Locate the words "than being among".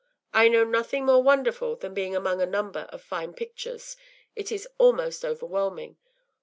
1.75-2.41